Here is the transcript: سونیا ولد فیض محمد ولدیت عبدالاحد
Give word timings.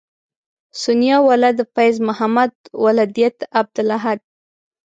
سونیا 0.81 1.17
ولد 1.29 1.57
فیض 1.73 1.95
محمد 2.07 2.51
ولدیت 2.83 3.37
عبدالاحد 3.59 4.19